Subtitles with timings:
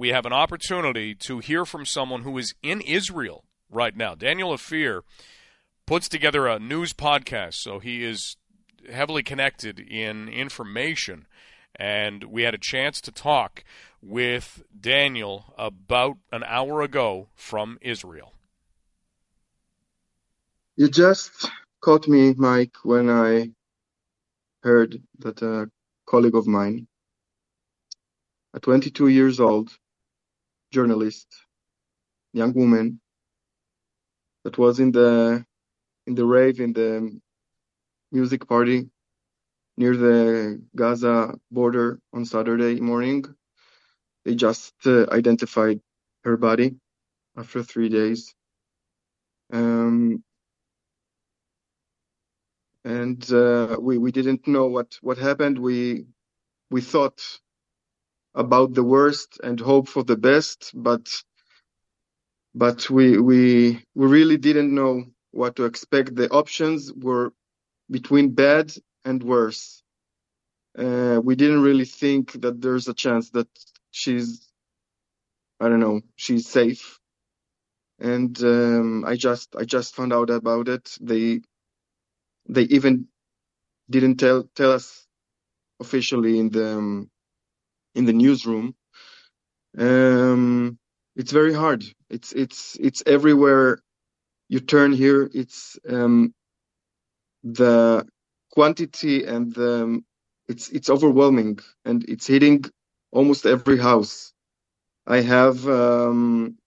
[0.00, 4.14] we have an opportunity to hear from someone who is in Israel right now.
[4.14, 5.02] Daniel Ofir
[5.84, 8.38] puts together a news podcast, so he is
[8.90, 11.26] heavily connected in information.
[11.76, 13.62] And we had a chance to talk
[14.00, 18.32] with Daniel about an hour ago from Israel.
[20.76, 21.50] You just
[21.82, 23.50] caught me, Mike, when I
[24.62, 25.70] heard that a
[26.06, 26.86] colleague of mine,
[28.54, 29.76] a 22 years old
[30.72, 31.28] journalist,
[32.32, 33.00] young woman,
[34.44, 35.44] that was in the
[36.06, 37.20] in the rave in the
[38.12, 38.88] music party
[39.76, 43.24] near the Gaza border on Saturday morning.
[44.24, 45.80] They just uh, identified
[46.24, 46.76] her body
[47.36, 48.34] after three days.
[49.52, 50.22] Um,
[52.84, 55.58] and uh, we we didn't know what what happened.
[55.58, 56.06] We
[56.70, 57.20] we thought
[58.34, 61.08] about the worst and hope for the best, but
[62.54, 66.14] but we we we really didn't know what to expect.
[66.16, 67.32] The options were
[67.90, 68.72] between bad
[69.04, 69.82] and worse.
[70.78, 73.48] Uh, we didn't really think that there's a chance that
[73.90, 74.48] she's
[75.60, 76.98] I don't know she's safe.
[78.00, 80.96] And um, I just I just found out about it.
[81.00, 81.42] They
[82.48, 83.08] they even
[83.90, 85.06] didn't tell tell us
[85.80, 87.10] officially in the um,
[87.94, 88.74] in the newsroom.
[89.78, 90.78] Um,
[91.16, 91.84] it's very hard.
[92.10, 93.80] It's it's it's everywhere
[94.48, 95.30] you turn here.
[95.34, 96.34] It's um,
[97.44, 98.06] the
[98.52, 100.02] quantity and the
[100.48, 102.64] it's it's overwhelming and it's hitting
[103.12, 104.32] almost every house.
[105.06, 106.58] I have um,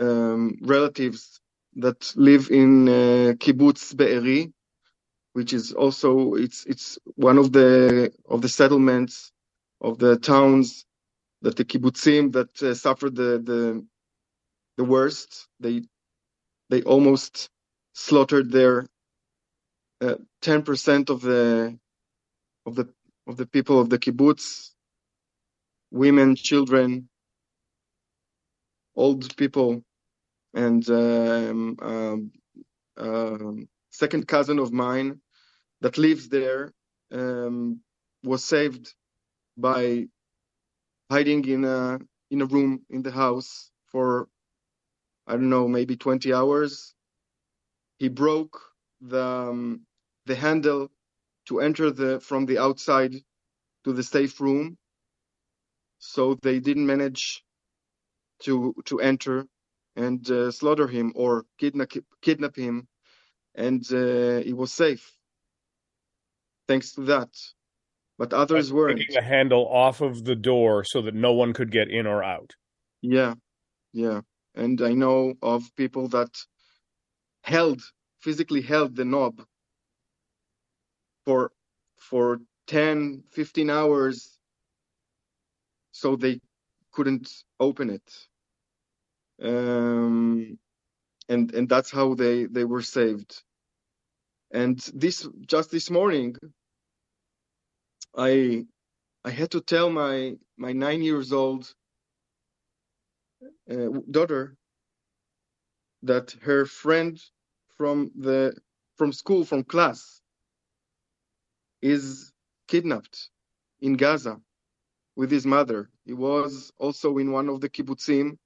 [0.00, 1.40] um, relatives
[1.76, 4.52] that live in uh, kibbutz Be'eri,
[5.34, 9.32] which is also it's it's one of the of the settlements
[9.80, 10.84] of the towns
[11.42, 13.86] that the kibbutzim that uh, suffered the the
[14.78, 15.48] the worst.
[15.60, 15.82] They
[16.70, 17.50] they almost
[17.94, 18.86] slaughtered their
[20.00, 21.78] uh, ten percent of the
[22.66, 22.88] of the
[23.26, 24.70] of the people of the kibbutz,
[25.90, 27.08] women, children,
[28.96, 29.82] old people,
[30.54, 32.32] and um, um,
[32.98, 35.20] um, second cousin of mine
[35.82, 36.72] that lives there
[37.12, 37.80] um,
[38.24, 38.94] was saved
[39.56, 40.06] by
[41.10, 41.98] hiding in a
[42.30, 44.28] in a room in the house for
[45.26, 46.94] I don't know maybe 20 hours.
[47.98, 48.60] He broke
[49.00, 49.82] the um,
[50.26, 50.90] the handle
[51.48, 53.14] to enter the from the outside
[53.84, 54.78] to the safe room,
[55.98, 57.44] so they didn't manage
[58.42, 59.46] to to enter
[59.96, 62.88] and uh, slaughter him or kidnap kidnap him,
[63.56, 65.12] and uh, he was safe
[66.68, 67.30] thanks to that.
[68.18, 68.98] But others weren't.
[68.98, 72.22] Taking the handle off of the door so that no one could get in or
[72.22, 72.54] out.
[73.02, 73.34] Yeah,
[73.92, 74.22] yeah.
[74.54, 76.30] And I know of people that
[77.42, 77.82] held,
[78.20, 79.42] physically held the knob
[81.26, 81.52] for
[81.98, 82.38] for
[82.68, 84.38] 10, 15 hours
[85.92, 86.40] so they
[86.92, 88.26] couldn't open it.
[89.42, 90.58] Um,
[91.28, 93.42] and and that's how they they were saved.
[94.50, 96.36] And this just this morning,
[98.16, 98.66] I
[99.24, 101.72] I had to tell my my nine years old
[103.70, 104.56] uh, daughter
[106.02, 107.20] that her friend
[107.78, 108.56] from the
[108.96, 110.20] from school from class
[111.82, 112.32] is
[112.68, 113.30] kidnapped
[113.80, 114.40] in Gaza
[115.16, 115.90] with his mother.
[116.06, 118.38] He was also in one of the kibbutzim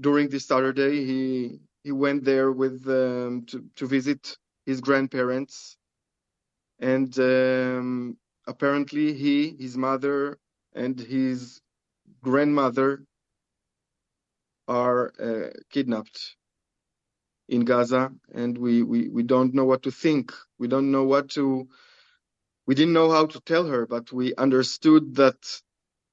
[0.00, 1.04] during this Saturday.
[1.06, 5.76] He he went there with um, to to visit his grandparents,
[6.80, 8.16] and um,
[8.46, 10.38] apparently he, his mother,
[10.74, 11.60] and his
[12.22, 13.04] grandmother
[14.68, 16.36] are uh, kidnapped
[17.48, 20.32] in Gaza, and we, we, we don't know what to think.
[20.58, 21.68] We don't know what to.
[22.66, 25.36] We didn't know how to tell her, but we understood that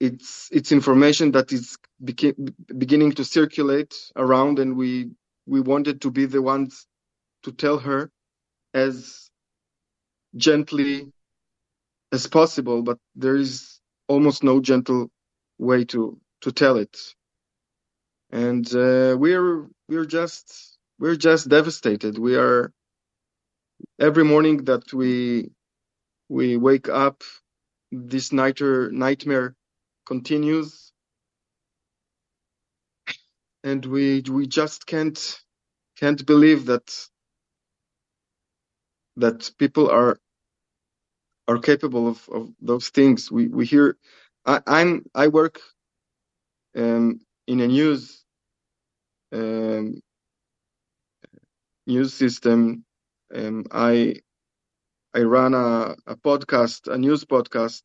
[0.00, 5.10] it's it's information that is beca- beginning to circulate around, and we
[5.46, 6.86] we wanted to be the ones
[7.44, 8.10] to tell her
[8.74, 9.30] as
[10.36, 11.12] gently
[12.12, 15.10] as possible, but there is almost no gentle
[15.58, 16.96] way to to tell it.
[18.32, 22.18] And uh, we're we're just we're just devastated.
[22.18, 22.72] We are
[24.00, 25.50] every morning that we
[26.28, 27.22] we wake up,
[27.92, 29.56] this nightmare nightmare
[30.06, 30.92] continues,
[33.64, 35.40] and we we just can't
[35.98, 36.88] can't believe that
[39.16, 40.18] that people are
[41.48, 43.32] are capable of, of those things.
[43.32, 43.98] We we hear.
[44.46, 45.60] I, I'm I work
[46.76, 48.24] um, in a news
[49.32, 50.00] um,
[51.86, 52.84] news system.
[53.34, 54.16] Um, I
[55.14, 57.82] I run a, a podcast, a news podcast,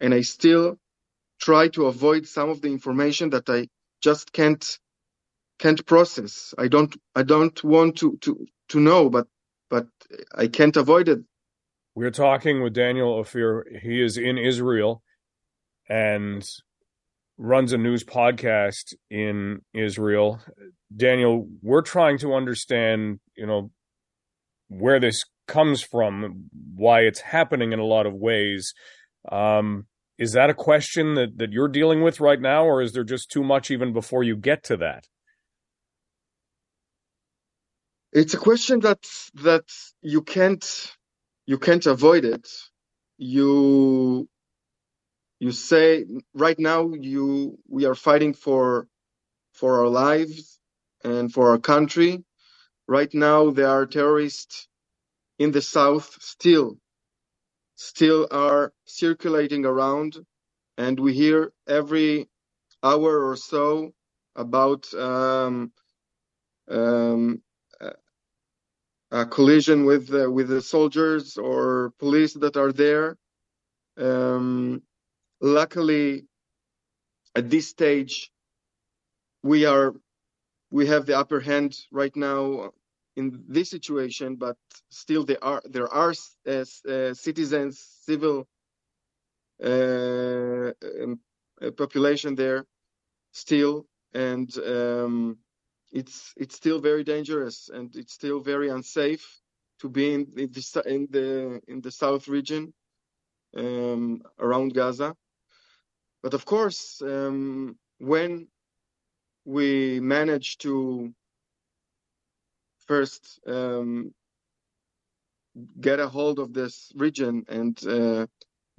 [0.00, 0.78] and I still
[1.40, 3.68] try to avoid some of the information that I
[4.02, 4.78] just can't
[5.60, 6.54] can't process.
[6.58, 9.28] I don't I don't want to to to know, but
[9.70, 9.88] but
[10.34, 11.20] I can't avoid it.
[11.94, 13.80] We're talking with Daniel Ofir.
[13.82, 15.02] He is in Israel
[15.88, 16.42] and
[17.36, 20.40] runs a news podcast in Israel.
[20.94, 23.70] Daniel, we're trying to understand, you know,
[24.68, 28.72] where this comes from, why it's happening in a lot of ways.
[29.30, 29.86] Um,
[30.18, 33.30] is that a question that, that you're dealing with right now, or is there just
[33.30, 35.04] too much even before you get to that?
[38.12, 39.06] It's a question that
[39.42, 39.64] that
[40.02, 40.92] you can't
[41.46, 42.48] you can't avoid it.
[43.18, 44.28] You
[45.40, 48.88] you say right now you we are fighting for
[49.54, 50.60] for our lives
[51.04, 52.24] and for our country.
[52.88, 54.68] Right now there are terrorists
[55.38, 56.78] in the south still
[57.76, 60.16] still are circulating around
[60.78, 62.28] and we hear every
[62.84, 63.92] hour or so
[64.36, 65.72] about um,
[66.70, 67.42] um,
[69.30, 73.16] collision with uh, with the soldiers or police that are there.
[73.98, 74.82] Um,
[75.40, 76.24] luckily,
[77.34, 78.30] at this stage,
[79.42, 79.94] we are
[80.70, 82.70] we have the upper hand right now
[83.16, 84.56] in this situation, but
[84.90, 86.14] still there are there are
[86.46, 88.48] uh, uh, citizens, civil
[89.62, 90.72] uh,
[91.02, 91.20] um,
[91.76, 92.64] population there
[93.32, 95.38] still, and um,
[95.92, 99.40] it's it's still very dangerous and it's still very unsafe
[99.80, 102.72] to be in, in the in the in the south region
[103.56, 105.14] um, around Gaza.
[106.22, 108.48] But of course, um, when
[109.44, 111.12] we manage to
[112.86, 114.14] first um,
[115.80, 118.26] get a hold of this region and uh,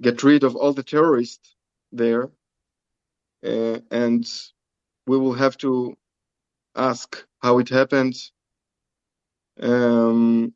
[0.02, 1.54] get rid of all the terrorists
[1.92, 2.30] there,
[3.44, 4.26] uh, and
[5.06, 5.96] we will have to
[6.76, 8.14] ask how it happened.
[9.60, 10.54] Um,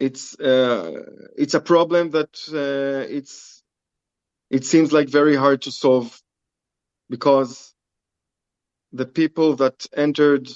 [0.00, 1.02] it's uh,
[1.38, 3.62] it's a problem that uh, it's
[4.50, 6.20] it seems like very hard to solve
[7.10, 7.74] because
[8.92, 10.48] the people that entered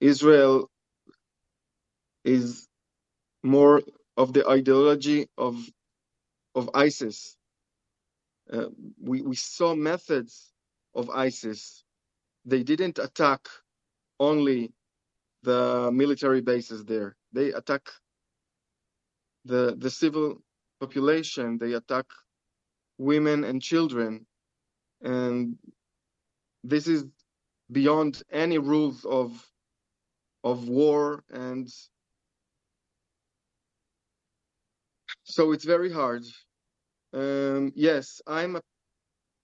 [0.00, 0.70] Israel
[2.24, 2.68] is
[3.44, 3.82] more
[4.16, 5.58] of the ideology of
[6.56, 7.36] of ISIS.
[8.52, 8.66] Uh,
[9.02, 10.52] we we saw methods
[10.94, 11.83] of ISIS
[12.46, 13.48] they didn't attack
[14.20, 14.72] only
[15.42, 17.16] the military bases there.
[17.32, 17.90] They attack
[19.44, 20.42] the the civil
[20.80, 21.58] population.
[21.58, 22.06] They attack
[22.98, 24.26] women and children,
[25.02, 25.58] and
[26.64, 27.04] this is
[27.72, 29.30] beyond any rules of
[30.44, 31.68] of war and
[35.24, 36.24] so it's very hard
[37.14, 38.62] um, yes i'm a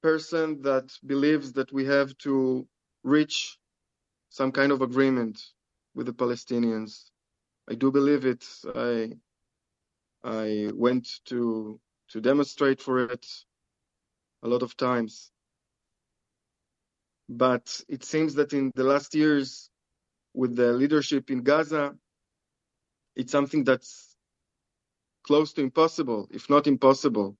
[0.03, 2.67] person that believes that we have to
[3.05, 3.59] reach
[4.31, 5.41] some kind of agreement
[5.95, 7.11] with the Palestinians.
[7.71, 8.47] I do believe it.
[8.75, 9.13] I
[10.25, 11.81] I went to
[12.11, 13.27] to demonstrate for it
[14.43, 15.33] a lot of times.
[17.29, 19.71] But it seems that in the last years,
[20.35, 21.97] with the leadership in Gaza,
[23.17, 24.17] it's something that's
[25.25, 27.37] close to impossible, if not impossible.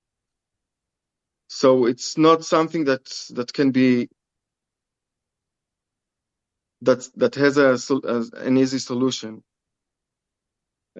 [1.49, 4.09] So it's not something that that can be
[6.81, 9.43] that that has a, a an easy solution.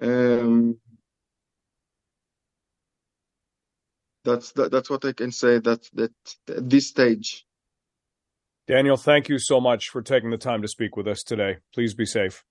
[0.00, 0.78] Um,
[4.24, 5.58] that's that, that's what I can say.
[5.58, 6.12] That that
[6.48, 7.44] at this stage.
[8.68, 11.58] Daniel, thank you so much for taking the time to speak with us today.
[11.74, 12.44] Please be safe.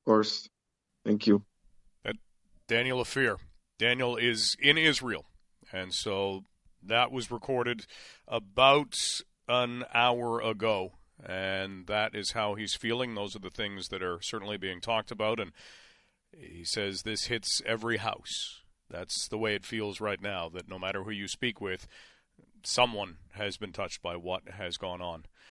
[0.00, 0.48] Of course,
[1.04, 1.44] thank you.
[2.68, 3.36] Daniel Ofir.
[3.80, 5.26] Daniel is in Israel,
[5.72, 6.44] and so
[6.82, 7.86] that was recorded
[8.28, 10.92] about an hour ago
[11.26, 13.14] and that is how he's feeling.
[13.14, 15.52] Those are the things that are certainly being talked about, and
[16.36, 18.62] he says this hits every house.
[18.88, 20.48] That's the way it feels right now.
[20.48, 21.86] That no matter who you speak with,
[22.62, 25.26] someone has been touched by what has gone on.